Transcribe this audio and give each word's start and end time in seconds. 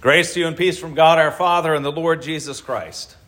Grace 0.00 0.32
to 0.32 0.40
you 0.40 0.46
and 0.46 0.56
peace 0.56 0.78
from 0.78 0.94
God 0.94 1.18
our 1.18 1.30
Father 1.30 1.74
and 1.74 1.84
the 1.84 1.92
Lord 1.92 2.22
Jesus 2.22 2.62
Christ. 2.62 3.18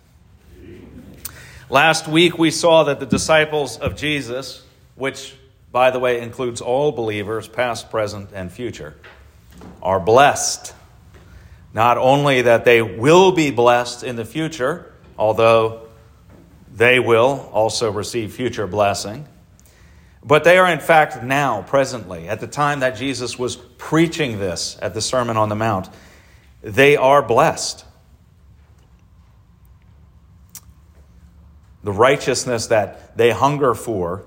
Last 1.69 2.09
week 2.09 2.39
we 2.39 2.51
saw 2.51 2.85
that 2.85 2.99
the 2.99 3.05
disciples 3.05 3.77
of 3.77 3.95
Jesus, 3.95 4.65
which, 4.95 5.35
by 5.71 5.91
the 5.91 5.99
way, 5.99 6.23
includes 6.23 6.63
all 6.63 6.91
believers, 6.91 7.47
past, 7.47 7.91
present, 7.91 8.31
and 8.33 8.51
future, 8.51 8.95
are 9.83 10.01
blessed. 10.01 10.73
Not 11.75 11.99
only 11.99 12.41
that 12.41 12.65
they 12.65 12.81
will 12.81 13.33
be 13.33 13.51
blessed 13.51 14.03
in 14.03 14.17
the 14.17 14.25
future, 14.25 14.95
although 15.19 15.89
they 16.75 16.99
will 16.99 17.51
also 17.53 17.93
receive 17.93 18.33
future 18.33 18.67
blessing, 18.67 19.27
but 20.25 20.43
they 20.43 20.57
are 20.57 20.73
in 20.73 20.81
fact 20.81 21.23
now, 21.23 21.61
presently, 21.61 22.31
at 22.31 22.41
the 22.41 22.47
time 22.47 22.81
that 22.81 22.97
Jesus 22.97 23.39
was 23.39 23.57
preaching 23.57 24.39
this 24.39 24.79
at 24.81 24.95
the 24.95 25.03
Sermon 25.03 25.37
on 25.37 25.51
the 25.51 25.55
Mount 25.55 25.91
they 26.63 26.97
are 26.97 27.23
blessed. 27.23 27.85
The 31.85 31.93
righteousness 31.93 32.69
that 32.69 33.17
they 33.17 33.33
hunger 33.33 33.75
for 33.75 34.25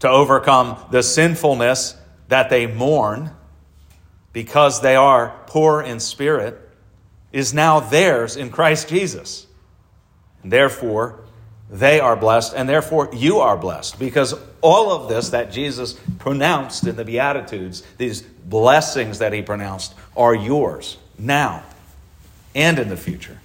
to 0.00 0.08
overcome 0.08 0.78
the 0.90 1.02
sinfulness 1.02 1.96
that 2.28 2.48
they 2.48 2.66
mourn 2.66 3.30
because 4.32 4.80
they 4.80 4.96
are 4.96 5.34
poor 5.46 5.82
in 5.82 6.00
spirit 6.00 6.58
is 7.32 7.52
now 7.52 7.80
theirs 7.80 8.36
in 8.36 8.50
Christ 8.50 8.88
Jesus. 8.88 9.46
And 10.42 10.50
therefore, 10.50 11.20
they 11.70 12.00
are 12.00 12.16
blessed, 12.16 12.54
and 12.54 12.68
therefore 12.68 13.10
you 13.12 13.38
are 13.38 13.56
blessed. 13.56 13.98
Because 13.98 14.34
all 14.60 14.92
of 14.92 15.08
this 15.08 15.30
that 15.30 15.52
Jesus 15.52 15.94
pronounced 16.18 16.86
in 16.86 16.96
the 16.96 17.04
Beatitudes, 17.04 17.82
these 17.98 18.22
blessings 18.22 19.18
that 19.18 19.32
he 19.32 19.42
pronounced, 19.42 19.94
are 20.16 20.34
yours 20.34 20.96
now 21.18 21.62
and 22.54 22.78
in 22.78 22.88
the 22.88 22.96
future. 22.96 23.38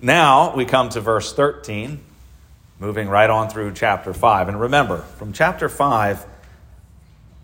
Now 0.00 0.54
we 0.54 0.64
come 0.64 0.88
to 0.90 1.00
verse 1.00 1.32
13, 1.32 2.00
moving 2.78 3.08
right 3.08 3.28
on 3.28 3.50
through 3.50 3.72
chapter 3.74 4.14
5. 4.14 4.48
And 4.48 4.60
remember, 4.60 4.98
from 4.98 5.32
chapter 5.32 5.68
5, 5.68 6.24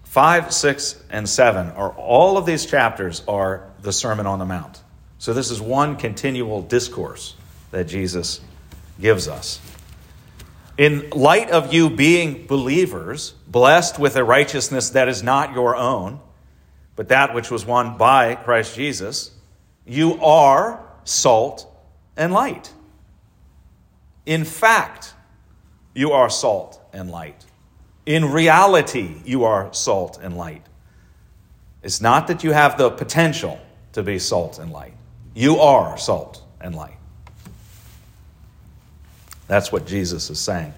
5, 0.04 0.52
6, 0.52 1.02
and 1.10 1.28
7 1.28 1.70
are 1.72 1.90
all 1.90 2.38
of 2.38 2.46
these 2.46 2.64
chapters 2.64 3.22
are 3.28 3.68
the 3.82 3.92
Sermon 3.92 4.26
on 4.26 4.38
the 4.38 4.46
Mount. 4.46 4.80
So 5.18 5.34
this 5.34 5.50
is 5.50 5.60
one 5.60 5.96
continual 5.96 6.62
discourse 6.62 7.34
that 7.70 7.88
Jesus 7.88 8.40
gives 9.00 9.28
us. 9.28 9.60
In 10.78 11.08
light 11.10 11.50
of 11.50 11.72
you 11.72 11.88
being 11.88 12.46
believers, 12.46 13.34
blessed 13.46 13.98
with 13.98 14.16
a 14.16 14.24
righteousness 14.24 14.90
that 14.90 15.08
is 15.08 15.22
not 15.22 15.54
your 15.54 15.74
own, 15.76 16.20
but 16.96 17.08
that 17.08 17.34
which 17.34 17.50
was 17.50 17.64
won 17.64 17.96
by 17.96 18.34
Christ 18.34 18.74
Jesus, 18.74 19.30
you 19.86 20.14
are 20.22 20.82
salt 21.04 21.70
and 22.16 22.32
light. 22.32 22.72
In 24.24 24.44
fact, 24.44 25.14
you 25.94 26.12
are 26.12 26.28
salt 26.28 26.80
and 26.92 27.10
light. 27.10 27.44
In 28.06 28.32
reality, 28.32 29.16
you 29.24 29.44
are 29.44 29.72
salt 29.72 30.18
and 30.20 30.36
light. 30.36 30.62
It's 31.82 32.00
not 32.00 32.26
that 32.28 32.42
you 32.42 32.52
have 32.52 32.78
the 32.78 32.90
potential 32.90 33.60
to 33.92 34.02
be 34.02 34.18
salt 34.18 34.58
and 34.58 34.72
light. 34.72 34.94
You 35.34 35.58
are 35.58 35.96
salt 35.96 36.42
and 36.60 36.74
light. 36.74 36.96
That's 39.46 39.70
what 39.70 39.86
Jesus 39.86 40.28
is 40.30 40.40
saying. 40.40 40.74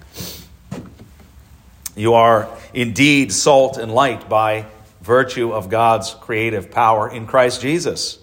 You 1.97 2.15
are 2.15 2.49
indeed 2.75 3.33
salt 3.33 3.79
and 3.79 3.93
light 3.93 4.29
by 4.29 4.67
virtue 5.09 5.53
of 5.53 5.71
God's 5.71 6.15
creative 6.15 6.71
power 6.71 7.11
in 7.11 7.27
Christ 7.27 7.63
Jesus, 7.63 8.19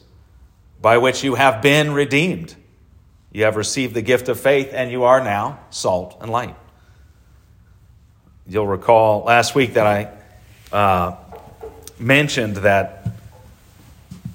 by 0.80 1.00
which 1.00 1.24
you 1.24 1.34
have 1.34 1.62
been 1.62 1.94
redeemed. 1.94 2.56
You 3.32 3.44
have 3.44 3.58
received 3.58 3.96
the 3.96 4.04
gift 4.04 4.30
of 4.30 4.40
faith, 4.40 4.70
and 4.72 4.92
you 4.92 5.04
are 5.04 5.22
now 5.22 5.60
salt 5.72 6.16
and 6.22 6.32
light. 6.32 6.56
You'll 8.48 8.68
recall 8.68 9.24
last 9.24 9.56
week 9.56 9.74
that 9.74 9.88
I 9.88 10.76
uh, 10.76 11.18
mentioned 12.00 12.58
that 12.58 13.08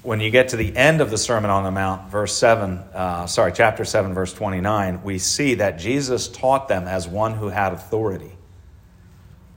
when 0.03 0.19
you 0.19 0.29
get 0.29 0.49
to 0.49 0.57
the 0.57 0.75
end 0.75 0.99
of 0.99 1.09
the 1.09 1.17
Sermon 1.17 1.49
on 1.49 1.63
the 1.63 1.71
Mount, 1.71 2.11
verse 2.11 2.35
7, 2.35 2.79
uh, 2.93 3.27
sorry, 3.27 3.53
chapter 3.53 3.85
7, 3.85 4.13
verse 4.13 4.33
29, 4.33 5.03
we 5.03 5.19
see 5.19 5.55
that 5.55 5.79
Jesus 5.79 6.27
taught 6.27 6.67
them 6.67 6.85
as 6.85 7.07
one 7.07 7.33
who 7.33 7.47
had 7.47 7.71
authority. 7.71 8.31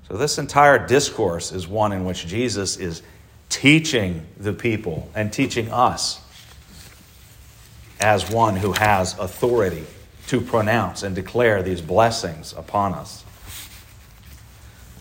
So, 0.08 0.16
this 0.16 0.38
entire 0.38 0.86
discourse 0.86 1.50
is 1.52 1.66
one 1.66 1.92
in 1.92 2.04
which 2.04 2.26
Jesus 2.26 2.76
is 2.76 3.02
teaching 3.48 4.26
the 4.36 4.52
people 4.52 5.08
and 5.14 5.32
teaching 5.32 5.70
us 5.70 6.20
as 8.00 8.30
one 8.30 8.56
who 8.56 8.72
has 8.72 9.18
authority 9.18 9.84
to 10.26 10.40
pronounce 10.40 11.02
and 11.02 11.14
declare 11.14 11.62
these 11.62 11.80
blessings 11.80 12.52
upon 12.52 12.92
us. 12.92 13.24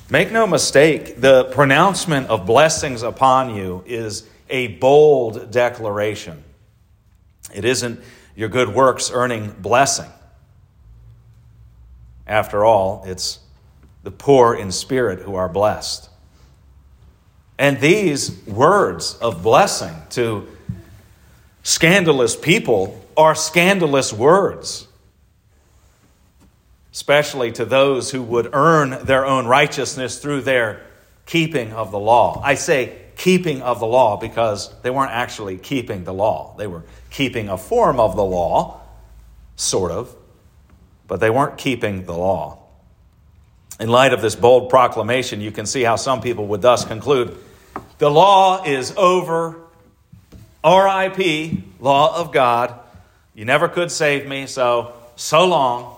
Make 0.10 0.32
no 0.32 0.46
mistake, 0.46 1.20
the 1.20 1.46
pronouncement 1.46 2.28
of 2.28 2.46
blessings 2.46 3.04
upon 3.04 3.56
you 3.56 3.84
is 3.86 4.28
a 4.50 4.68
bold 4.68 5.52
declaration. 5.52 6.44
It 7.54 7.66
isn't 7.66 8.00
your 8.36 8.50
good 8.50 8.70
works 8.70 9.12
earning 9.12 9.52
blessing. 9.60 10.10
After 12.28 12.64
all, 12.64 13.04
it's 13.06 13.40
the 14.04 14.12
poor 14.12 14.54
in 14.54 14.72
spirit 14.72 15.20
who 15.20 15.36
are 15.36 15.50
blessed. 15.50 16.10
And 17.58 17.80
these 17.80 18.46
words 18.46 19.16
of 19.16 19.42
blessing 19.42 19.96
to 20.12 20.48
scandalous 21.64 22.36
people 22.36 23.00
are 23.16 23.36
scandalous 23.36 24.12
words, 24.12 24.88
especially 26.92 27.52
to 27.54 27.66
those 27.66 28.12
who 28.12 28.22
would 28.22 28.50
earn 28.54 29.06
their 29.06 29.26
own 29.26 29.46
righteousness 29.46 30.20
through 30.20 30.42
their 30.42 30.82
keeping 31.26 31.72
of 31.72 31.92
the 31.92 32.00
law. 32.00 32.42
I 32.44 32.56
say 32.56 32.98
keeping 33.16 33.62
of 33.62 33.80
the 33.80 33.86
law 33.86 34.18
because 34.18 34.74
they 34.82 34.90
weren't 34.90 35.12
actually 35.12 35.58
keeping 35.58 36.04
the 36.04 36.14
law, 36.14 36.56
they 36.58 36.68
were 36.68 36.84
keeping 37.10 37.48
a 37.48 37.58
form 37.58 38.00
of 38.00 38.16
the 38.16 38.26
law, 38.26 38.82
sort 39.56 39.92
of, 39.92 40.14
but 41.08 41.20
they 41.20 41.30
weren't 41.30 41.58
keeping 41.58 42.06
the 42.06 42.18
law. 42.18 42.63
In 43.80 43.90
light 43.90 44.14
of 44.14 44.22
this 44.22 44.36
bold 44.36 44.70
proclamation, 44.70 45.42
you 45.42 45.52
can 45.52 45.66
see 45.66 45.84
how 45.84 45.96
some 45.96 46.22
people 46.22 46.48
would 46.48 46.62
thus 46.62 46.86
conclude 46.86 47.38
the 47.98 48.10
law 48.10 48.64
is 48.64 48.94
over. 48.98 49.60
RIP, 50.66 51.58
law 51.80 52.18
of 52.18 52.32
God. 52.32 52.80
You 53.34 53.46
never 53.46 53.68
could 53.68 53.92
save 53.92 54.28
me, 54.28 54.48
so 54.48 54.94
so 55.16 55.46
long. 55.46 55.96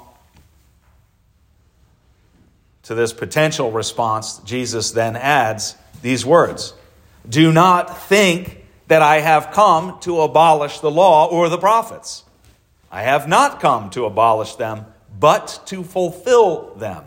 To 2.83 2.95
this 2.95 3.13
potential 3.13 3.71
response, 3.71 4.39
Jesus 4.39 4.91
then 4.91 5.15
adds 5.15 5.75
these 6.01 6.25
words 6.25 6.73
Do 7.27 7.51
not 7.51 7.97
think 8.03 8.63
that 8.87 9.01
I 9.01 9.21
have 9.21 9.51
come 9.51 9.99
to 10.01 10.21
abolish 10.21 10.79
the 10.79 10.91
law 10.91 11.27
or 11.27 11.49
the 11.49 11.57
prophets. 11.57 12.23
I 12.91 13.01
have 13.01 13.27
not 13.27 13.59
come 13.59 13.89
to 13.91 14.05
abolish 14.05 14.55
them, 14.55 14.85
but 15.19 15.61
to 15.65 15.83
fulfill 15.83 16.75
them. 16.75 17.03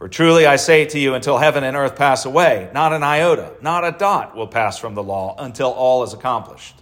For 0.00 0.08
truly 0.08 0.46
I 0.46 0.56
say 0.56 0.86
to 0.86 0.98
you, 0.98 1.12
until 1.12 1.36
heaven 1.36 1.62
and 1.62 1.76
earth 1.76 1.94
pass 1.94 2.24
away, 2.24 2.70
not 2.72 2.94
an 2.94 3.02
iota, 3.02 3.52
not 3.60 3.84
a 3.84 3.92
dot 3.92 4.34
will 4.34 4.46
pass 4.46 4.78
from 4.78 4.94
the 4.94 5.02
law 5.02 5.36
until 5.38 5.68
all 5.68 6.02
is 6.04 6.14
accomplished. 6.14 6.74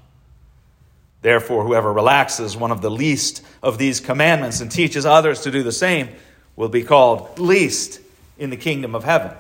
Therefore, 1.20 1.64
whoever 1.64 1.92
relaxes 1.92 2.56
one 2.56 2.70
of 2.70 2.80
the 2.80 2.92
least 2.92 3.44
of 3.60 3.76
these 3.76 3.98
commandments 3.98 4.60
and 4.60 4.70
teaches 4.70 5.04
others 5.04 5.40
to 5.40 5.50
do 5.50 5.64
the 5.64 5.72
same 5.72 6.10
will 6.54 6.68
be 6.68 6.84
called 6.84 7.40
least 7.40 8.00
in 8.38 8.50
the 8.50 8.56
kingdom 8.56 8.94
of 8.94 9.02
heaven. 9.02 9.32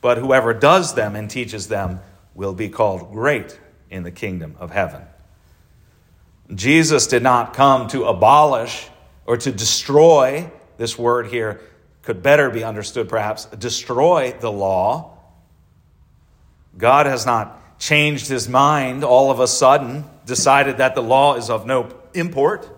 But 0.00 0.16
whoever 0.16 0.54
does 0.54 0.94
them 0.94 1.14
and 1.14 1.28
teaches 1.30 1.68
them 1.68 2.00
will 2.34 2.54
be 2.54 2.70
called 2.70 3.12
great 3.12 3.60
in 3.90 4.04
the 4.04 4.10
kingdom 4.10 4.56
of 4.58 4.70
heaven. 4.70 5.02
Jesus 6.54 7.08
did 7.08 7.22
not 7.22 7.52
come 7.52 7.88
to 7.88 8.04
abolish 8.04 8.88
or 9.26 9.36
to 9.36 9.52
destroy, 9.52 10.50
this 10.78 10.98
word 10.98 11.26
here 11.26 11.60
could 12.02 12.22
better 12.22 12.50
be 12.50 12.64
understood, 12.64 13.08
perhaps, 13.08 13.46
destroy 13.46 14.34
the 14.40 14.50
law. 14.50 15.16
God 16.76 17.06
has 17.06 17.24
not 17.24 17.78
changed 17.78 18.28
his 18.28 18.48
mind 18.48 19.04
all 19.04 19.30
of 19.30 19.40
a 19.40 19.46
sudden, 19.46 20.04
decided 20.26 20.78
that 20.78 20.94
the 20.94 21.02
law 21.02 21.36
is 21.36 21.50
of 21.50 21.66
no 21.66 21.92
import. 22.14 22.68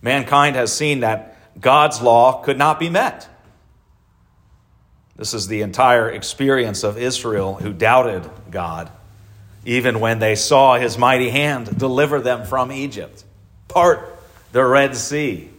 Mankind 0.00 0.56
has 0.56 0.72
seen 0.72 1.00
that 1.00 1.36
God's 1.60 2.00
law 2.02 2.42
could 2.42 2.58
not 2.58 2.80
be 2.80 2.88
met. 2.88 3.28
This 5.16 5.34
is 5.34 5.46
the 5.46 5.62
entire 5.62 6.10
experience 6.10 6.82
of 6.82 6.98
Israel 6.98 7.54
who 7.54 7.72
doubted 7.72 8.28
God, 8.50 8.90
even 9.64 10.00
when 10.00 10.18
they 10.18 10.34
saw 10.34 10.76
his 10.78 10.98
mighty 10.98 11.30
hand 11.30 11.78
deliver 11.78 12.20
them 12.20 12.44
from 12.44 12.72
Egypt, 12.72 13.22
part 13.68 14.08
the 14.50 14.64
Red 14.64 14.96
Sea, 14.96 15.51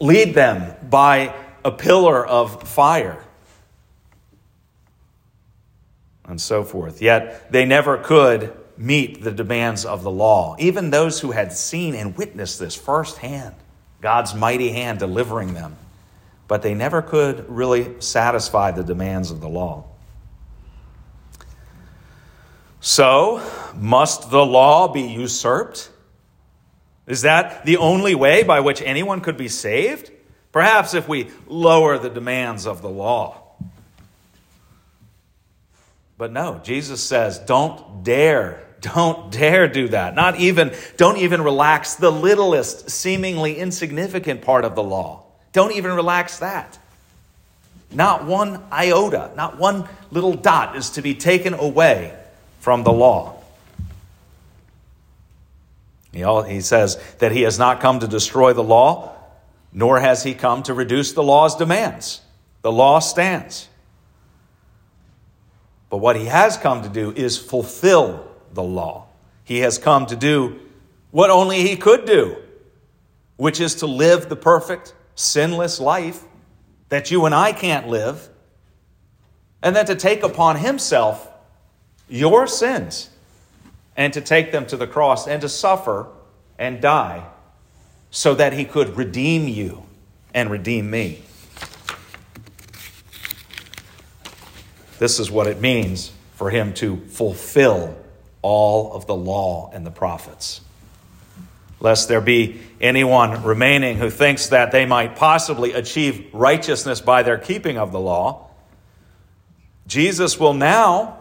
Lead 0.00 0.34
them 0.34 0.74
by 0.88 1.34
a 1.64 1.70
pillar 1.70 2.24
of 2.26 2.68
fire. 2.68 3.26
and 6.28 6.40
so 6.40 6.64
forth. 6.64 7.00
Yet 7.00 7.50
they 7.52 7.64
never 7.64 7.98
could 7.98 8.52
meet 8.76 9.22
the 9.22 9.32
demands 9.32 9.84
of 9.84 10.02
the 10.02 10.10
law. 10.10 10.56
Even 10.58 10.90
those 10.90 11.20
who 11.20 11.30
had 11.30 11.52
seen 11.52 11.94
and 11.94 12.16
witnessed 12.16 12.58
this 12.58 12.74
firsthand, 12.74 13.54
God's 14.00 14.34
mighty 14.34 14.70
hand 14.70 14.98
delivering 14.98 15.54
them, 15.54 15.76
but 16.48 16.62
they 16.62 16.74
never 16.74 17.00
could 17.00 17.48
really 17.48 18.00
satisfy 18.00 18.70
the 18.70 18.84
demands 18.84 19.30
of 19.30 19.40
the 19.40 19.48
law. 19.48 19.84
So, 22.80 23.42
must 23.74 24.30
the 24.30 24.44
law 24.44 24.88
be 24.88 25.02
usurped? 25.02 25.90
Is 27.06 27.22
that 27.22 27.64
the 27.64 27.76
only 27.76 28.14
way 28.14 28.42
by 28.42 28.60
which 28.60 28.82
anyone 28.82 29.20
could 29.20 29.36
be 29.36 29.48
saved? 29.48 30.10
Perhaps 30.52 30.94
if 30.94 31.08
we 31.08 31.28
lower 31.46 31.98
the 31.98 32.10
demands 32.10 32.66
of 32.66 32.82
the 32.82 32.88
law. 32.88 33.42
But 36.18 36.32
no, 36.32 36.60
Jesus 36.64 37.02
says, 37.02 37.38
don't 37.38 38.02
dare, 38.02 38.64
don't 38.80 39.30
dare 39.30 39.68
do 39.68 39.88
that. 39.88 40.14
Not 40.14 40.40
even, 40.40 40.74
don't 40.96 41.18
even 41.18 41.42
relax 41.42 41.96
the 41.96 42.10
littlest, 42.10 42.90
seemingly 42.90 43.56
insignificant 43.56 44.42
part 44.42 44.64
of 44.64 44.74
the 44.74 44.82
law. 44.82 45.24
Don't 45.52 45.72
even 45.72 45.92
relax 45.92 46.38
that. 46.38 46.78
Not 47.92 48.24
one 48.24 48.62
iota, 48.72 49.30
not 49.36 49.58
one 49.58 49.88
little 50.10 50.34
dot 50.34 50.76
is 50.76 50.90
to 50.90 51.02
be 51.02 51.14
taken 51.14 51.54
away 51.54 52.16
from 52.60 52.82
the 52.82 52.92
law. 52.92 53.35
He 56.16 56.60
says 56.60 56.96
that 57.18 57.32
he 57.32 57.42
has 57.42 57.58
not 57.58 57.80
come 57.80 58.00
to 58.00 58.08
destroy 58.08 58.52
the 58.52 58.62
law, 58.62 59.14
nor 59.72 60.00
has 60.00 60.22
he 60.22 60.34
come 60.34 60.62
to 60.64 60.74
reduce 60.74 61.12
the 61.12 61.22
law's 61.22 61.56
demands. 61.56 62.22
The 62.62 62.72
law 62.72 62.98
stands. 62.98 63.68
But 65.90 65.98
what 65.98 66.16
he 66.16 66.26
has 66.26 66.56
come 66.56 66.82
to 66.82 66.88
do 66.88 67.12
is 67.12 67.38
fulfill 67.38 68.26
the 68.52 68.62
law. 68.62 69.06
He 69.44 69.60
has 69.60 69.78
come 69.78 70.06
to 70.06 70.16
do 70.16 70.58
what 71.10 71.30
only 71.30 71.62
he 71.62 71.76
could 71.76 72.04
do, 72.04 72.36
which 73.36 73.60
is 73.60 73.76
to 73.76 73.86
live 73.86 74.28
the 74.28 74.36
perfect, 74.36 74.94
sinless 75.14 75.78
life 75.78 76.24
that 76.88 77.10
you 77.10 77.26
and 77.26 77.34
I 77.34 77.52
can't 77.52 77.88
live, 77.88 78.28
and 79.62 79.74
then 79.74 79.86
to 79.86 79.94
take 79.94 80.22
upon 80.22 80.56
himself 80.56 81.28
your 82.08 82.46
sins 82.46 83.10
and 83.96 84.12
to 84.12 84.20
take 84.20 84.52
them 84.52 84.66
to 84.66 84.76
the 84.76 84.86
cross 84.86 85.26
and 85.26 85.40
to 85.40 85.48
suffer 85.48 86.08
and 86.58 86.80
die 86.80 87.26
so 88.10 88.34
that 88.34 88.52
he 88.52 88.64
could 88.64 88.96
redeem 88.96 89.48
you 89.48 89.84
and 90.34 90.50
redeem 90.50 90.90
me. 90.90 91.22
This 94.98 95.18
is 95.18 95.30
what 95.30 95.46
it 95.46 95.60
means 95.60 96.12
for 96.34 96.50
him 96.50 96.72
to 96.74 96.98
fulfill 97.08 97.96
all 98.42 98.92
of 98.92 99.06
the 99.06 99.14
law 99.14 99.70
and 99.72 99.84
the 99.84 99.90
prophets. 99.90 100.60
Lest 101.80 102.08
there 102.08 102.20
be 102.20 102.60
anyone 102.80 103.42
remaining 103.42 103.98
who 103.98 104.08
thinks 104.08 104.48
that 104.48 104.72
they 104.72 104.86
might 104.86 105.16
possibly 105.16 105.72
achieve 105.72 106.28
righteousness 106.32 107.00
by 107.00 107.22
their 107.22 107.38
keeping 107.38 107.76
of 107.76 107.92
the 107.92 108.00
law, 108.00 108.48
Jesus 109.86 110.40
will 110.40 110.54
now, 110.54 111.18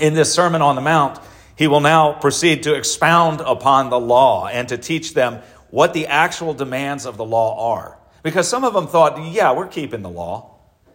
in 0.00 0.14
this 0.14 0.32
Sermon 0.32 0.62
on 0.62 0.76
the 0.76 0.80
Mount, 0.80 1.18
he 1.58 1.66
will 1.66 1.80
now 1.80 2.12
proceed 2.12 2.62
to 2.62 2.74
expound 2.74 3.40
upon 3.40 3.90
the 3.90 3.98
law 3.98 4.46
and 4.46 4.68
to 4.68 4.78
teach 4.78 5.12
them 5.12 5.40
what 5.70 5.92
the 5.92 6.06
actual 6.06 6.54
demands 6.54 7.04
of 7.04 7.16
the 7.16 7.24
law 7.24 7.74
are. 7.74 7.98
Because 8.22 8.48
some 8.48 8.62
of 8.62 8.74
them 8.74 8.86
thought, 8.86 9.20
yeah, 9.32 9.52
we're 9.52 9.66
keeping 9.66 10.02
the 10.02 10.08
law. 10.08 10.54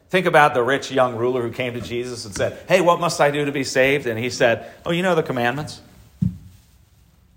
Think 0.10 0.26
about 0.26 0.54
the 0.54 0.64
rich 0.64 0.90
young 0.90 1.18
ruler 1.18 1.42
who 1.42 1.52
came 1.52 1.74
to 1.74 1.82
Jesus 1.82 2.24
and 2.24 2.34
said, 2.34 2.58
Hey, 2.70 2.80
what 2.80 3.02
must 3.02 3.20
I 3.20 3.30
do 3.30 3.44
to 3.46 3.52
be 3.52 3.66
saved? 3.66 4.08
And 4.08 4.18
he 4.18 4.30
said, 4.30 4.72
Oh, 4.86 4.92
you 4.92 5.04
know 5.04 5.16
the 5.16 5.24
commandments 5.24 5.82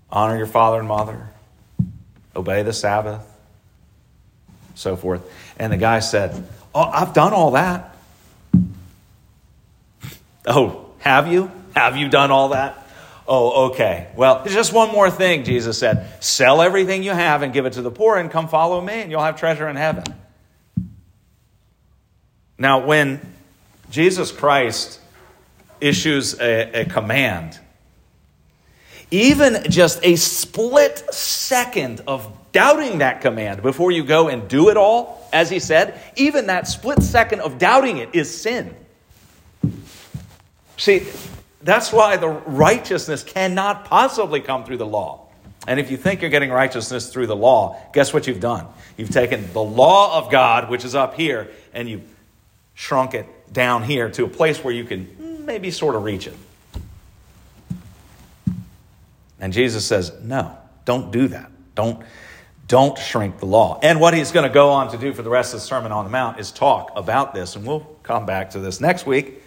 honor 0.09 0.37
your 0.37 0.47
father 0.47 0.79
and 0.79 0.87
mother, 0.87 1.27
obey 2.33 2.63
the 2.63 2.71
Sabbath, 2.71 3.27
so 4.75 4.95
forth. 4.95 5.21
And 5.59 5.73
the 5.73 5.77
guy 5.77 5.99
said, 5.99 6.47
Oh, 6.73 6.83
I've 6.83 7.13
done 7.13 7.33
all 7.33 7.51
that. 7.51 7.93
Oh, 10.49 10.91
have 10.99 11.27
you? 11.27 11.51
Have 11.75 11.97
you 11.97 12.07
done 12.07 12.31
all 12.31 12.49
that? 12.49 12.86
Oh, 13.27 13.67
okay. 13.71 14.07
Well, 14.15 14.45
just 14.45 14.71
one 14.71 14.91
more 14.91 15.11
thing, 15.11 15.43
Jesus 15.43 15.77
said. 15.77 16.07
Sell 16.23 16.61
everything 16.61 17.03
you 17.03 17.11
have 17.11 17.41
and 17.41 17.51
give 17.51 17.65
it 17.65 17.73
to 17.73 17.81
the 17.81 17.91
poor 17.91 18.17
and 18.17 18.31
come 18.31 18.47
follow 18.47 18.79
me, 18.79 19.01
and 19.01 19.11
you'll 19.11 19.23
have 19.23 19.37
treasure 19.37 19.67
in 19.67 19.75
heaven. 19.75 20.05
Now, 22.57 22.85
when 22.85 23.19
Jesus 23.91 24.31
Christ 24.31 25.01
issues 25.81 26.39
a, 26.39 26.81
a 26.81 26.85
command, 26.85 27.59
even 29.11 29.63
just 29.69 29.99
a 30.03 30.15
split 30.15 31.13
second 31.13 32.01
of 32.07 32.31
doubting 32.51 32.99
that 32.99 33.21
command 33.21 33.61
before 33.61 33.91
you 33.91 34.03
go 34.03 34.29
and 34.29 34.47
do 34.47 34.69
it 34.69 34.77
all, 34.77 35.29
as 35.31 35.49
he 35.49 35.59
said, 35.59 35.99
even 36.15 36.47
that 36.47 36.67
split 36.67 37.03
second 37.03 37.41
of 37.41 37.57
doubting 37.57 37.97
it 37.97 38.09
is 38.13 38.41
sin. 38.41 38.73
See, 40.77 41.05
that's 41.67 41.91
why 41.91 42.15
the 42.15 42.29
righteousness 42.29 43.23
cannot 43.23 43.83
possibly 43.85 44.39
come 44.39 44.63
through 44.63 44.77
the 44.77 44.85
law. 44.85 45.27
And 45.67 45.81
if 45.81 45.91
you 45.91 45.97
think 45.97 46.21
you're 46.21 46.29
getting 46.29 46.49
righteousness 46.49 47.11
through 47.11 47.27
the 47.27 47.35
law, 47.35 47.77
guess 47.91 48.13
what 48.13 48.25
you've 48.25 48.39
done? 48.39 48.65
You've 48.95 49.09
taken 49.09 49.51
the 49.51 49.61
law 49.61 50.17
of 50.17 50.31
God, 50.31 50.69
which 50.69 50.85
is 50.85 50.95
up 50.95 51.15
here, 51.15 51.49
and 51.73 51.89
you've 51.89 52.09
shrunk 52.73 53.13
it 53.13 53.25
down 53.51 53.83
here 53.83 54.09
to 54.11 54.23
a 54.23 54.29
place 54.29 54.63
where 54.63 54.73
you 54.73 54.85
can 54.85 55.43
maybe 55.45 55.69
sort 55.69 55.95
of 55.95 56.03
reach 56.03 56.27
it. 56.27 56.35
And 59.41 59.51
Jesus 59.51 59.85
says, 59.85 60.13
no, 60.23 60.57
don't 60.85 61.11
do 61.11 61.27
that. 61.27 61.51
Don't, 61.75 62.01
don't 62.69 62.97
shrink 62.97 63.39
the 63.39 63.45
law. 63.45 63.77
And 63.83 63.99
what 63.99 64.13
he's 64.13 64.31
going 64.31 64.47
to 64.47 64.53
go 64.53 64.69
on 64.69 64.91
to 64.91 64.97
do 64.97 65.11
for 65.11 65.21
the 65.21 65.29
rest 65.29 65.53
of 65.53 65.59
the 65.59 65.65
Sermon 65.65 65.91
on 65.91 66.05
the 66.05 66.11
Mount 66.11 66.39
is 66.39 66.49
talk 66.49 66.91
about 66.95 67.33
this. 67.33 67.57
And 67.57 67.67
we'll 67.67 67.85
come 68.03 68.25
back 68.25 68.51
to 68.51 68.59
this 68.59 68.79
next 68.79 69.05
week 69.05 69.41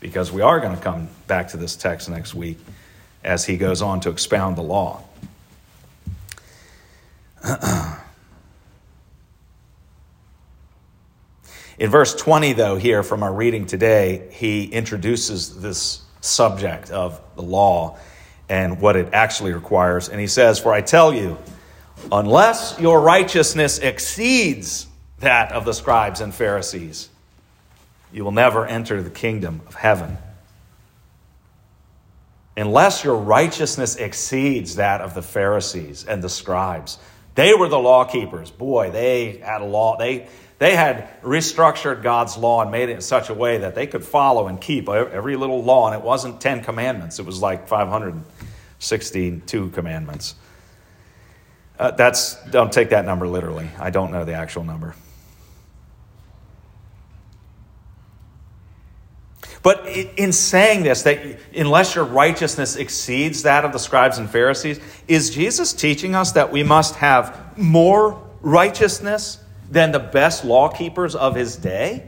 because 0.00 0.30
we 0.30 0.42
are 0.42 0.60
going 0.60 0.76
to 0.76 0.82
come 0.82 1.08
back 1.26 1.48
to 1.48 1.56
this 1.56 1.76
text 1.76 2.08
next 2.08 2.34
week 2.34 2.58
as 3.24 3.44
he 3.44 3.56
goes 3.56 3.82
on 3.82 4.00
to 4.00 4.10
expound 4.10 4.56
the 4.56 4.62
law. 4.62 5.02
In 11.78 11.90
verse 11.90 12.14
20, 12.14 12.54
though, 12.54 12.76
here 12.76 13.02
from 13.02 13.22
our 13.22 13.32
reading 13.32 13.66
today, 13.66 14.28
he 14.32 14.64
introduces 14.64 15.60
this 15.60 16.02
subject 16.22 16.90
of 16.90 17.20
the 17.34 17.42
law 17.42 17.98
and 18.48 18.80
what 18.80 18.96
it 18.96 19.12
actually 19.12 19.52
requires. 19.52 20.08
And 20.08 20.18
he 20.20 20.26
says, 20.26 20.58
For 20.58 20.72
I 20.72 20.80
tell 20.80 21.12
you, 21.12 21.36
unless 22.10 22.78
your 22.80 23.00
righteousness 23.00 23.78
exceeds 23.78 24.86
that 25.18 25.52
of 25.52 25.64
the 25.64 25.74
scribes 25.74 26.20
and 26.20 26.34
Pharisees, 26.34 27.10
you 28.12 28.24
will 28.24 28.32
never 28.32 28.66
enter 28.66 29.02
the 29.02 29.10
kingdom 29.10 29.60
of 29.66 29.74
heaven. 29.74 30.18
Unless 32.56 33.04
your 33.04 33.16
righteousness 33.16 33.96
exceeds 33.96 34.76
that 34.76 35.02
of 35.02 35.14
the 35.14 35.22
Pharisees 35.22 36.04
and 36.04 36.22
the 36.22 36.30
scribes. 36.30 36.98
They 37.34 37.52
were 37.52 37.68
the 37.68 37.78
law 37.78 38.04
keepers. 38.04 38.50
Boy, 38.50 38.90
they 38.90 39.36
had 39.36 39.60
a 39.60 39.66
law. 39.66 39.98
They, 39.98 40.28
they 40.58 40.74
had 40.74 41.20
restructured 41.20 42.02
God's 42.02 42.38
law 42.38 42.62
and 42.62 42.70
made 42.70 42.88
it 42.88 42.94
in 42.94 43.00
such 43.02 43.28
a 43.28 43.34
way 43.34 43.58
that 43.58 43.74
they 43.74 43.86
could 43.86 44.04
follow 44.04 44.48
and 44.48 44.58
keep 44.58 44.88
every 44.88 45.36
little 45.36 45.62
law. 45.62 45.86
And 45.86 45.94
it 45.94 46.02
wasn't 46.02 46.40
10 46.40 46.64
commandments, 46.64 47.18
it 47.18 47.26
was 47.26 47.42
like 47.42 47.68
562 47.68 49.70
commandments. 49.70 50.34
Uh, 51.78 51.90
that's, 51.90 52.42
don't 52.46 52.72
take 52.72 52.88
that 52.88 53.04
number 53.04 53.28
literally. 53.28 53.68
I 53.78 53.90
don't 53.90 54.12
know 54.12 54.24
the 54.24 54.32
actual 54.32 54.64
number. 54.64 54.94
But 59.66 59.84
in 59.88 60.30
saying 60.30 60.84
this, 60.84 61.02
that 61.02 61.40
unless 61.52 61.96
your 61.96 62.04
righteousness 62.04 62.76
exceeds 62.76 63.42
that 63.42 63.64
of 63.64 63.72
the 63.72 63.80
scribes 63.80 64.16
and 64.16 64.30
Pharisees, 64.30 64.78
is 65.08 65.30
Jesus 65.30 65.72
teaching 65.72 66.14
us 66.14 66.30
that 66.34 66.52
we 66.52 66.62
must 66.62 66.94
have 66.94 67.58
more 67.58 68.22
righteousness 68.42 69.42
than 69.68 69.90
the 69.90 69.98
best 69.98 70.44
law 70.44 70.68
keepers 70.68 71.16
of 71.16 71.34
his 71.34 71.56
day? 71.56 72.06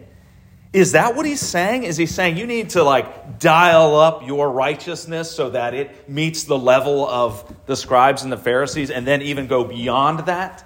Is 0.72 0.92
that 0.92 1.16
what 1.16 1.26
he's 1.26 1.40
saying? 1.40 1.82
Is 1.82 1.96
he 1.96 2.06
saying 2.06 2.36
you 2.36 2.46
need 2.46 2.70
to 2.70 2.84
like 2.84 3.40
dial 3.40 3.96
up 3.96 4.24
your 4.24 4.48
righteousness 4.52 5.28
so 5.28 5.50
that 5.50 5.74
it 5.74 6.08
meets 6.08 6.44
the 6.44 6.56
level 6.56 7.08
of 7.08 7.52
the 7.66 7.74
scribes 7.74 8.22
and 8.22 8.30
the 8.30 8.36
Pharisees 8.36 8.92
and 8.92 9.04
then 9.04 9.20
even 9.20 9.48
go 9.48 9.64
beyond 9.64 10.20
that? 10.26 10.64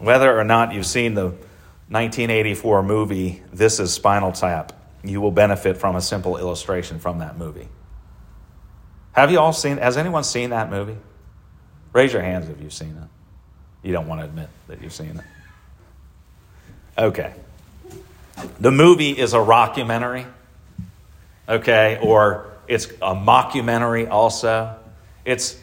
Whether 0.00 0.36
or 0.36 0.42
not 0.42 0.74
you've 0.74 0.86
seen 0.86 1.14
the 1.14 1.34
1984 1.92 2.82
movie, 2.82 3.42
This 3.52 3.78
is 3.78 3.92
Spinal 3.92 4.32
Tap, 4.32 4.72
you 5.04 5.20
will 5.20 5.30
benefit 5.30 5.76
from 5.76 5.94
a 5.94 6.00
simple 6.00 6.38
illustration 6.38 6.98
from 6.98 7.18
that 7.18 7.36
movie. 7.36 7.68
Have 9.12 9.30
you 9.30 9.38
all 9.38 9.52
seen, 9.52 9.76
has 9.76 9.98
anyone 9.98 10.24
seen 10.24 10.50
that 10.50 10.70
movie? 10.70 10.96
Raise 11.92 12.14
your 12.14 12.22
hands 12.22 12.48
if 12.48 12.62
you've 12.62 12.72
seen 12.72 12.96
it. 12.96 13.86
You 13.86 13.92
don't 13.92 14.08
want 14.08 14.22
to 14.22 14.24
admit 14.24 14.48
that 14.68 14.80
you've 14.80 14.94
seen 14.94 15.18
it. 15.18 15.24
Okay. 16.96 17.34
The 18.58 18.70
movie 18.70 19.10
is 19.10 19.34
a 19.34 19.38
rockumentary, 19.38 20.24
okay, 21.46 21.98
or 22.00 22.52
it's 22.68 22.86
a 23.02 23.14
mockumentary 23.14 24.08
also. 24.08 24.76
It's, 25.26 25.60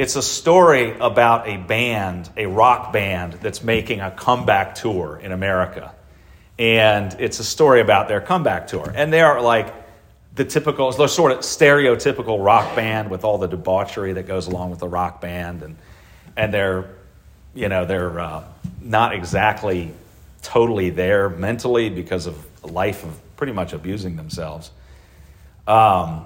it's 0.00 0.16
a 0.16 0.22
story 0.22 0.96
about 0.98 1.46
a 1.46 1.58
band, 1.58 2.30
a 2.34 2.46
rock 2.46 2.90
band, 2.90 3.34
that's 3.34 3.62
making 3.62 4.00
a 4.00 4.10
comeback 4.10 4.74
tour 4.74 5.20
in 5.22 5.30
America. 5.30 5.94
And 6.58 7.14
it's 7.20 7.38
a 7.38 7.44
story 7.44 7.82
about 7.82 8.08
their 8.08 8.22
comeback 8.22 8.68
tour. 8.68 8.90
And 8.96 9.12
they 9.12 9.20
are 9.20 9.42
like 9.42 9.74
the 10.34 10.46
typical, 10.46 10.90
sort 10.90 11.32
of 11.32 11.40
stereotypical 11.40 12.42
rock 12.42 12.74
band 12.74 13.10
with 13.10 13.24
all 13.24 13.36
the 13.36 13.46
debauchery 13.46 14.14
that 14.14 14.26
goes 14.26 14.46
along 14.46 14.70
with 14.70 14.78
the 14.78 14.88
rock 14.88 15.20
band. 15.20 15.62
And, 15.62 15.76
and 16.34 16.54
they're, 16.54 16.94
you 17.54 17.68
know, 17.68 17.84
they're 17.84 18.20
uh, 18.20 18.44
not 18.80 19.14
exactly 19.14 19.92
totally 20.40 20.88
there 20.88 21.28
mentally 21.28 21.90
because 21.90 22.24
of 22.24 22.42
a 22.64 22.68
life 22.68 23.04
of 23.04 23.20
pretty 23.36 23.52
much 23.52 23.74
abusing 23.74 24.16
themselves. 24.16 24.70
Um, 25.66 26.24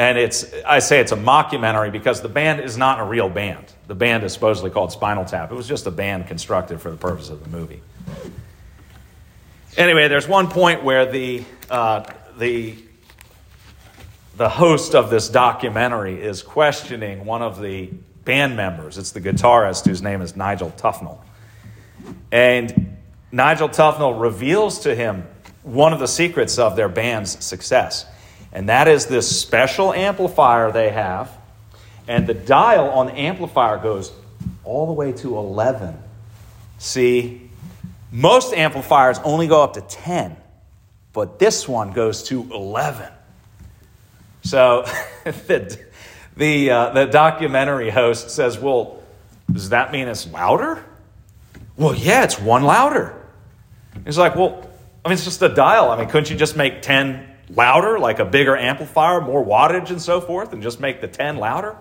and 0.00 0.16
it's, 0.16 0.50
I 0.66 0.78
say 0.78 0.98
it's 1.00 1.12
a 1.12 1.16
mockumentary 1.16 1.92
because 1.92 2.22
the 2.22 2.28
band 2.30 2.60
is 2.60 2.78
not 2.78 3.00
a 3.00 3.04
real 3.04 3.28
band. 3.28 3.70
The 3.86 3.94
band 3.94 4.24
is 4.24 4.32
supposedly 4.32 4.70
called 4.70 4.92
Spinal 4.92 5.26
Tap. 5.26 5.52
It 5.52 5.54
was 5.54 5.68
just 5.68 5.86
a 5.86 5.90
band 5.90 6.26
constructed 6.26 6.80
for 6.80 6.90
the 6.90 6.96
purpose 6.96 7.28
of 7.28 7.44
the 7.44 7.50
movie. 7.50 7.82
Anyway, 9.76 10.08
there's 10.08 10.26
one 10.26 10.48
point 10.48 10.82
where 10.82 11.04
the, 11.04 11.44
uh, 11.68 12.10
the, 12.38 12.76
the 14.38 14.48
host 14.48 14.94
of 14.94 15.10
this 15.10 15.28
documentary 15.28 16.18
is 16.18 16.42
questioning 16.42 17.26
one 17.26 17.42
of 17.42 17.60
the 17.60 17.90
band 18.24 18.56
members. 18.56 18.96
It's 18.96 19.10
the 19.10 19.20
guitarist 19.20 19.84
whose 19.86 20.00
name 20.00 20.22
is 20.22 20.34
Nigel 20.34 20.70
Tufnel. 20.78 21.18
And 22.32 22.96
Nigel 23.32 23.68
Tufnel 23.68 24.18
reveals 24.18 24.78
to 24.80 24.94
him 24.94 25.26
one 25.62 25.92
of 25.92 25.98
the 25.98 26.08
secrets 26.08 26.58
of 26.58 26.74
their 26.74 26.88
band's 26.88 27.44
success. 27.44 28.06
And 28.52 28.68
that 28.68 28.88
is 28.88 29.06
this 29.06 29.40
special 29.40 29.92
amplifier 29.92 30.72
they 30.72 30.90
have. 30.90 31.30
And 32.08 32.26
the 32.26 32.34
dial 32.34 32.90
on 32.90 33.06
the 33.06 33.12
amplifier 33.14 33.78
goes 33.78 34.12
all 34.64 34.86
the 34.86 34.92
way 34.92 35.12
to 35.12 35.36
11. 35.38 35.96
See, 36.78 37.50
most 38.10 38.52
amplifiers 38.52 39.18
only 39.20 39.46
go 39.46 39.62
up 39.62 39.74
to 39.74 39.80
10, 39.80 40.36
but 41.12 41.38
this 41.38 41.68
one 41.68 41.92
goes 41.92 42.24
to 42.24 42.42
11. 42.52 43.06
So 44.42 44.84
the, 45.24 45.78
the, 46.36 46.70
uh, 46.70 46.90
the 46.90 47.04
documentary 47.06 47.90
host 47.90 48.30
says, 48.30 48.58
Well, 48.58 49.00
does 49.52 49.68
that 49.68 49.92
mean 49.92 50.08
it's 50.08 50.26
louder? 50.30 50.84
Well, 51.76 51.94
yeah, 51.94 52.24
it's 52.24 52.40
one 52.40 52.64
louder. 52.64 53.14
He's 54.04 54.18
like, 54.18 54.34
Well, 54.34 54.68
I 55.04 55.08
mean, 55.08 55.14
it's 55.14 55.24
just 55.24 55.42
a 55.42 55.48
dial. 55.48 55.90
I 55.90 55.98
mean, 55.98 56.08
couldn't 56.08 56.30
you 56.30 56.36
just 56.36 56.56
make 56.56 56.82
10 56.82 57.26
louder, 57.54 57.98
like 57.98 58.18
a 58.18 58.24
bigger 58.24 58.56
amplifier, 58.56 59.20
more 59.20 59.44
wattage 59.44 59.90
and 59.90 60.00
so 60.00 60.20
forth, 60.20 60.52
and 60.52 60.62
just 60.62 60.80
make 60.80 61.00
the 61.00 61.08
10 61.08 61.36
louder? 61.36 61.76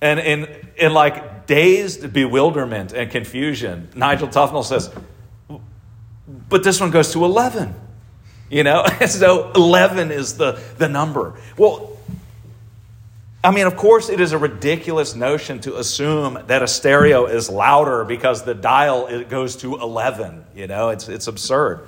And 0.00 0.20
in, 0.20 0.48
in 0.76 0.92
like 0.92 1.46
dazed 1.46 2.12
bewilderment 2.12 2.92
and 2.92 3.10
confusion, 3.10 3.88
Nigel 3.94 4.28
Tufnel 4.28 4.64
says, 4.64 4.90
but 6.48 6.62
this 6.62 6.80
one 6.80 6.90
goes 6.90 7.12
to 7.12 7.24
11. 7.24 7.74
You 8.50 8.64
know, 8.64 8.84
so 9.06 9.50
11 9.52 10.10
is 10.10 10.36
the, 10.36 10.60
the 10.78 10.88
number. 10.88 11.34
Well, 11.56 11.94
I 13.42 13.50
mean, 13.50 13.66
of 13.66 13.76
course, 13.76 14.08
it 14.08 14.20
is 14.20 14.32
a 14.32 14.38
ridiculous 14.38 15.14
notion 15.14 15.60
to 15.60 15.76
assume 15.76 16.38
that 16.46 16.62
a 16.62 16.66
stereo 16.66 17.26
is 17.26 17.50
louder 17.50 18.04
because 18.04 18.42
the 18.42 18.54
dial 18.54 19.06
it 19.06 19.28
goes 19.28 19.56
to 19.56 19.74
11. 19.74 20.44
You 20.54 20.66
know, 20.66 20.88
it's, 20.88 21.08
it's 21.08 21.26
absurd. 21.26 21.86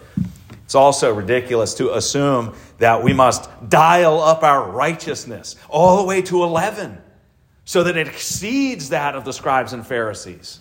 It's 0.66 0.74
also 0.74 1.14
ridiculous 1.14 1.74
to 1.74 1.94
assume 1.94 2.52
that 2.78 3.04
we 3.04 3.12
must 3.12 3.48
dial 3.68 4.20
up 4.20 4.42
our 4.42 4.68
righteousness 4.68 5.54
all 5.68 5.98
the 5.98 6.02
way 6.02 6.22
to 6.22 6.42
11 6.42 7.00
so 7.64 7.84
that 7.84 7.96
it 7.96 8.08
exceeds 8.08 8.88
that 8.88 9.14
of 9.14 9.24
the 9.24 9.32
scribes 9.32 9.72
and 9.72 9.86
Pharisees. 9.86 10.58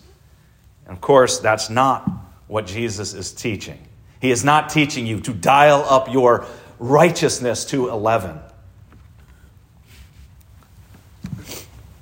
And 0.86 0.94
of 0.94 1.00
course, 1.00 1.40
that's 1.40 1.68
not 1.68 2.08
what 2.46 2.68
Jesus 2.68 3.14
is 3.14 3.32
teaching. 3.32 3.80
He 4.20 4.30
is 4.30 4.44
not 4.44 4.70
teaching 4.70 5.08
you 5.08 5.18
to 5.22 5.34
dial 5.34 5.84
up 5.88 6.08
your 6.12 6.46
righteousness 6.78 7.64
to 7.66 7.88
11. 7.88 8.38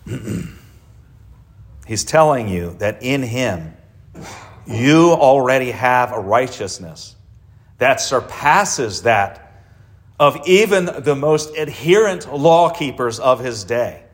He's 1.87 2.05
telling 2.05 2.49
you 2.49 2.77
that 2.81 3.03
in 3.03 3.23
Him, 3.23 3.75
you 4.67 5.13
already 5.13 5.71
have 5.71 6.13
a 6.13 6.21
righteousness 6.21 7.17
that 7.79 8.01
surpasses 8.01 9.03
that 9.03 9.41
of 10.19 10.47
even 10.47 10.87
the 10.99 11.17
most 11.17 11.57
adherent 11.57 12.33
law 12.33 12.71
keepers 12.71 13.19
of 13.19 13.41
his 13.41 13.65
day, 13.65 14.05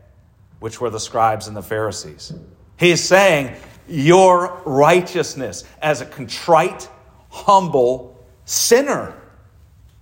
which 0.59 0.81
were 0.81 0.91
the 0.91 1.01
scribes 1.01 1.47
and 1.47 1.57
the 1.57 1.63
Pharisees. 1.63 2.33
He's 2.79 3.03
saying, 3.03 3.57
Your 3.87 4.63
righteousness 4.65 5.65
as 5.83 6.01
a 6.01 6.07
contrite, 6.07 6.89
humble 7.29 8.25
sinner 8.45 9.15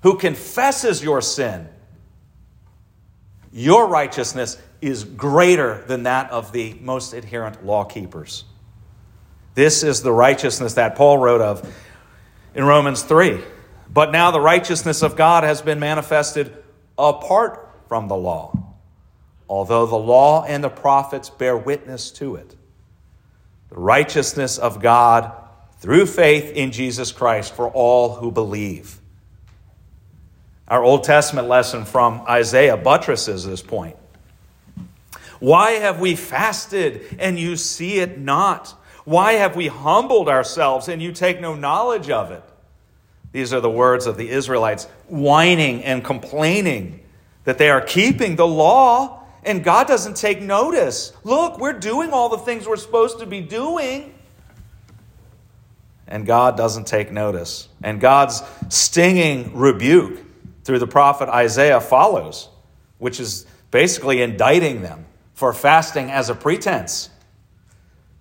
who 0.03 0.17
confesses 0.17 1.03
your 1.03 1.21
sin, 1.21 1.69
your 3.53 3.89
righteousness 3.89 4.61
is 4.81 5.03
greater 5.03 5.83
than 5.89 6.05
that 6.05 6.31
of 6.31 6.53
the 6.53 6.75
most 6.81 7.13
adherent 7.13 7.65
law 7.67 7.83
keepers. 7.85 8.45
This 9.55 9.83
is 9.83 10.03
the 10.03 10.13
righteousness 10.13 10.75
that 10.75 10.95
Paul 10.95 11.19
wrote 11.19 11.41
of 11.41 11.69
in 12.59 12.65
Romans 12.65 13.03
3. 13.05 13.41
But 13.89 14.11
now 14.11 14.33
the 14.33 14.41
righteousness 14.41 15.03
of 15.03 15.15
God 15.15 15.45
has 15.45 15.63
been 15.63 15.79
manifested 15.79 16.55
apart 16.99 17.71
from 17.87 18.09
the 18.09 18.17
law, 18.17 18.75
although 19.49 19.87
the 19.87 19.97
law 19.97 20.45
and 20.45 20.63
the 20.63 20.69
prophets 20.69 21.31
bear 21.31 21.57
witness 21.57 22.11
to 22.11 22.35
it. 22.35 22.57
The 23.71 23.77
righteousness 23.77 24.59
of 24.59 24.83
God 24.83 25.33
through 25.79 26.07
faith 26.07 26.51
in 26.51 26.73
Jesus 26.73 27.13
Christ 27.13 27.55
for 27.55 27.69
all 27.69 28.17
who 28.17 28.33
believe. 28.33 28.99
Our 30.67 30.83
Old 30.83 31.05
Testament 31.05 31.47
lesson 31.47 31.85
from 31.85 32.23
Isaiah 32.29 32.77
buttresses 32.77 33.47
this 33.47 33.63
point. 33.63 33.97
Why 35.39 35.73
have 35.73 36.01
we 36.01 36.17
fasted 36.17 37.19
and 37.21 37.39
you 37.39 37.57
see 37.57 38.01
it 38.01 38.19
not? 38.19 38.75
Why 39.09 39.33
have 39.33 39.57
we 39.57 39.69
humbled 39.69 40.29
ourselves 40.29 40.87
and 40.87 41.01
you 41.01 41.13
take 41.13 41.41
no 41.41 41.55
knowledge 41.55 42.11
of 42.11 42.31
it? 42.31 42.43
These 43.33 43.55
are 43.55 43.61
the 43.61 43.71
words 43.71 44.05
of 44.05 44.19
the 44.19 44.29
Israelites 44.29 44.85
whining 45.07 45.83
and 45.83 46.05
complaining 46.05 47.01
that 47.45 47.57
they 47.57 47.71
are 47.71 47.81
keeping 47.81 48.37
the 48.37 48.47
law 48.47 49.25
and 49.45 49.65
God 49.65 49.87
doesn't 49.87 50.19
take 50.19 50.43
notice. 50.43 51.15
Look, 51.25 51.59
we're 51.59 51.79
doing 51.79 52.11
all 52.13 52.29
the 52.29 52.37
things 52.37 52.67
we're 52.67 52.77
supposed 52.77 53.21
to 53.21 53.27
be 53.27 53.41
doing. 53.41 54.13
And 56.07 56.27
God 56.27 56.59
doesn't 56.59 56.87
take 56.87 57.11
notice. 57.11 57.67
And 57.83 58.03
God's 58.03 58.43
stinging 58.69 59.57
rebuke 59.57 60.19
through 60.65 60.81
the 60.81 60.87
prophet 60.87 61.31
Isaiah 61.31 61.81
follows, 61.81 62.51
which 62.99 63.21
is 63.21 63.47
basically 63.71 64.21
indicting 64.21 64.83
them 64.83 65.07
for 65.33 65.55
fasting 65.55 66.11
as 66.11 66.29
a 66.29 66.35
pretense. 66.35 67.09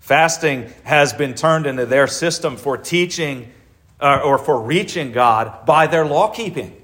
Fasting 0.07 0.71
has 0.85 1.11
been 1.11 1.33
turned 1.33 1.65
into 1.65 1.85
their 1.85 2.07
system 2.07 2.55
for 2.55 2.77
teaching 2.77 3.51
uh, 3.99 4.21
or 4.23 4.37
for 4.37 4.61
reaching 4.61 5.11
God 5.11 5.65
by 5.65 5.87
their 5.87 6.05
law 6.05 6.29
keeping. 6.29 6.81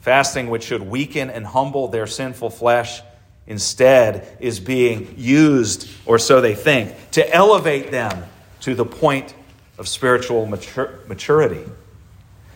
Fasting, 0.00 0.48
which 0.48 0.62
should 0.62 0.80
weaken 0.80 1.28
and 1.28 1.44
humble 1.44 1.88
their 1.88 2.06
sinful 2.06 2.48
flesh, 2.48 3.02
instead 3.46 4.26
is 4.40 4.58
being 4.58 5.16
used, 5.18 5.86
or 6.06 6.18
so 6.18 6.40
they 6.40 6.54
think, 6.54 6.94
to 7.10 7.34
elevate 7.34 7.90
them 7.90 8.24
to 8.60 8.74
the 8.74 8.86
point 8.86 9.34
of 9.76 9.86
spiritual 9.86 10.46
matur- 10.46 11.06
maturity. 11.08 11.70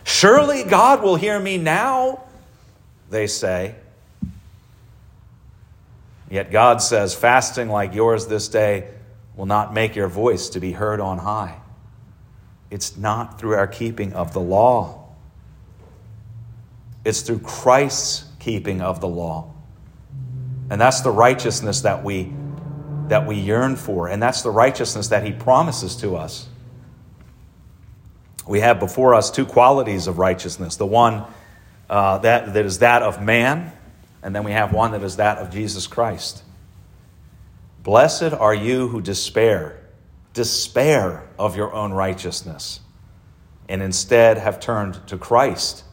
Surely 0.03 0.63
God 0.63 1.03
will 1.03 1.15
hear 1.15 1.39
me 1.39 1.59
now, 1.59 2.23
they 3.11 3.27
say. 3.27 3.75
Yet 6.29 6.51
God 6.51 6.81
says, 6.81 7.15
fasting 7.15 7.69
like 7.69 7.93
yours 7.93 8.27
this 8.27 8.47
day 8.47 8.89
will 9.35 9.47
not 9.47 9.73
make 9.73 9.95
your 9.95 10.07
voice 10.07 10.49
to 10.49 10.59
be 10.59 10.73
heard 10.73 10.99
on 10.99 11.19
high. 11.19 11.59
It's 12.69 12.97
not 12.97 13.39
through 13.39 13.55
our 13.55 13.67
keeping 13.67 14.13
of 14.13 14.33
the 14.33 14.39
law, 14.39 15.07
it's 17.03 17.21
through 17.21 17.39
Christ's 17.39 18.25
keeping 18.39 18.81
of 18.81 19.01
the 19.01 19.07
law. 19.07 19.53
And 20.69 20.79
that's 20.79 21.01
the 21.01 21.09
righteousness 21.09 21.81
that 21.81 22.03
we, 22.03 22.31
that 23.07 23.25
we 23.25 23.35
yearn 23.37 23.75
for, 23.75 24.07
and 24.07 24.21
that's 24.21 24.43
the 24.43 24.51
righteousness 24.51 25.07
that 25.07 25.23
He 25.23 25.31
promises 25.31 25.95
to 25.97 26.15
us. 26.15 26.47
We 28.47 28.59
have 28.59 28.79
before 28.79 29.15
us 29.15 29.31
two 29.31 29.45
qualities 29.45 30.07
of 30.07 30.19
righteousness 30.19 30.75
the 30.75 30.85
one 30.85 31.25
uh, 31.89 32.19
that, 32.19 32.53
that 32.53 32.65
is 32.65 32.79
that 32.79 33.01
of 33.01 33.21
man, 33.21 33.71
and 34.21 34.35
then 34.35 34.43
we 34.43 34.51
have 34.51 34.73
one 34.73 34.91
that 34.91 35.03
is 35.03 35.17
that 35.17 35.37
of 35.37 35.51
Jesus 35.51 35.87
Christ. 35.87 36.43
Blessed 37.83 38.33
are 38.33 38.53
you 38.53 38.87
who 38.87 39.01
despair 39.01 39.79
despair 40.33 41.27
of 41.37 41.55
your 41.55 41.73
own 41.73 41.91
righteousness. 41.91 42.81
and 43.67 43.83
instead 43.83 44.39
have 44.39 44.59
turned 44.59 45.05
to 45.05 45.15
Christ. 45.15 45.83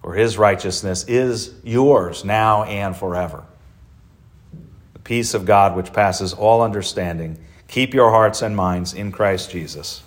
For 0.00 0.14
his 0.14 0.38
righteousness 0.38 1.04
is 1.08 1.52
yours 1.64 2.24
now 2.24 2.62
and 2.62 2.96
forever. 2.96 3.44
The 4.94 5.00
peace 5.00 5.34
of 5.34 5.44
God, 5.44 5.74
which 5.74 5.92
passes 5.92 6.32
all 6.32 6.62
understanding, 6.62 7.36
keep 7.66 7.92
your 7.94 8.10
hearts 8.10 8.42
and 8.42 8.54
minds 8.54 8.94
in 8.94 9.10
Christ 9.10 9.50
Jesus. 9.50 10.02